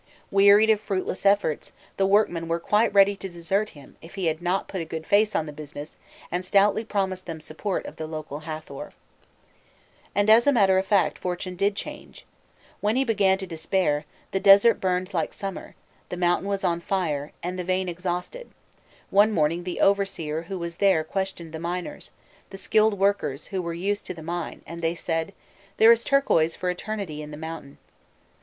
Wearied 0.31 0.71
of 0.71 0.81
fruitless 0.81 1.27
efforts, 1.27 1.73
the 1.97 2.07
workmen 2.07 2.47
were 2.47 2.59
quite 2.59 2.91
ready 2.91 3.15
to 3.17 3.29
desert 3.29 3.69
him 3.77 3.97
if 4.01 4.15
he 4.15 4.25
had 4.25 4.41
not 4.41 4.67
put 4.67 4.81
a 4.81 4.85
good 4.85 5.05
face 5.05 5.35
on 5.35 5.45
the 5.45 5.51
business 5.53 5.99
and 6.31 6.43
stoutly 6.43 6.83
promised 6.83 7.27
them 7.27 7.37
the 7.37 7.43
support 7.43 7.85
of 7.85 7.97
the 7.97 8.07
local 8.07 8.39
Hâthor. 8.41 8.93
[Illustration: 8.93 9.03
334.jpg 9.11 9.25
PLAN 9.29 9.29
OF 9.29 9.45
THE 9.45 9.61
TEMPLE 9.61 9.77
OF 9.77 9.83
SARBUT 9.85 10.15
EL 10.15 10.15
KHADIM] 10.15 10.15
And, 10.19 10.29
as 10.31 10.47
a 10.47 10.51
matter 10.51 10.77
of 10.79 10.85
fact, 10.87 11.17
fortune 11.19 11.55
did 11.55 11.75
change. 11.75 12.25
When 12.81 12.95
he 12.95 13.03
began 13.05 13.37
to 13.37 13.45
despair, 13.45 14.05
"the 14.31 14.39
desert 14.39 14.81
burned 14.81 15.13
like 15.13 15.33
summer, 15.35 15.75
the 16.09 16.17
mountain 16.17 16.47
was 16.47 16.63
on 16.63 16.81
fire, 16.81 17.31
and 17.43 17.59
the 17.59 17.63
vein 17.63 17.87
exhausted; 17.87 18.49
one 19.11 19.31
morning 19.31 19.63
the 19.65 19.81
overseer 19.81 20.41
who 20.49 20.57
was 20.57 20.77
there 20.77 21.03
questioned 21.03 21.51
the 21.51 21.59
miners, 21.59 22.09
the 22.49 22.57
skilled 22.57 22.97
workers 22.97 23.47
who 23.49 23.61
were 23.61 23.71
used 23.75 24.07
to 24.07 24.15
the 24.15 24.23
mine, 24.23 24.63
and 24.65 24.81
they 24.81 24.95
said: 24.95 25.31
'There 25.77 25.91
is 25.91 26.03
turquoise 26.03 26.55
for 26.55 26.71
eternity 26.71 27.21
in 27.21 27.29
the 27.29 27.37
mountain. 27.37 27.77